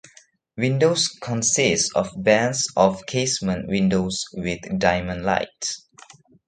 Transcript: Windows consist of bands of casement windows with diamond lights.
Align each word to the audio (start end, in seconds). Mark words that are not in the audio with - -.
Windows 0.57 1.09
consist 1.09 1.91
of 1.93 2.09
bands 2.17 2.67
of 2.75 3.05
casement 3.05 3.67
windows 3.67 4.23
with 4.33 4.59
diamond 4.79 5.21
lights. 5.23 5.85